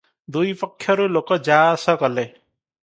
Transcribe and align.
ଦୁଇପକ୍ଷରୁ 0.37 1.07
ଲୋକ 1.19 1.39
ଯା 1.51 1.61
ଆସ 1.77 1.97
କଲେ। 2.05 2.29